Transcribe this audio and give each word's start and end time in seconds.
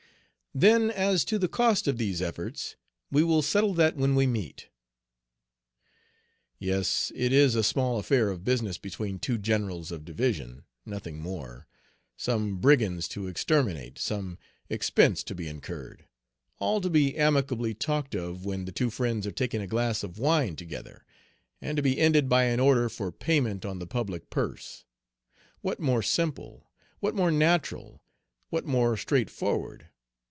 "Then 0.53 0.89
as 0.91 1.23
to 1.25 1.39
the 1.39 1.47
cost 1.47 1.87
of 1.87 1.97
these 1.97 2.21
efforts, 2.21 2.75
we 3.09 3.23
will 3.23 3.41
settle 3.41 3.73
that 3.75 3.95
when 3.95 4.15
we 4.15 4.27
meet." 4.27 4.67
Yes, 6.59 7.09
it 7.15 7.31
is 7.31 7.55
a 7.55 7.63
small 7.63 7.97
affair 7.99 8.27
of 8.29 8.43
business 8.43 8.77
between 8.77 9.17
two 9.17 9.37
generals 9.37 9.93
of 9.93 10.03
division, 10.03 10.65
nothing 10.85 11.21
more, 11.21 11.67
some 12.17 12.57
brigands 12.57 13.07
to 13.07 13.27
exterminate, 13.27 13.97
some 13.97 14.37
expense 14.69 15.23
to 15.23 15.33
be 15.33 15.47
incurred, 15.47 16.03
all 16.59 16.81
to 16.81 16.89
be 16.89 17.15
amicably 17.17 17.73
talked 17.73 18.13
of 18.13 18.43
when 18.43 18.65
the 18.65 18.73
two 18.73 18.89
friends 18.89 19.25
are 19.25 19.31
taking 19.31 19.61
a 19.61 19.67
glass 19.67 20.03
of 20.03 20.19
wine 20.19 20.57
together, 20.57 21.05
and 21.61 21.77
to 21.77 21.81
be 21.81 21.97
ended 21.97 22.27
by 22.27 22.43
an 22.43 22.59
order 22.59 22.89
for 22.89 23.09
payment 23.09 23.63
on 23.63 23.79
the 23.79 23.87
public 23.87 24.29
purse. 24.29 24.83
What 25.61 25.79
more 25.79 26.03
simple, 26.03 26.69
what 26.99 27.15
more 27.15 27.31
natural, 27.31 28.01
what 28.49 28.65
more 28.65 28.97
straightforward? 28.97 29.87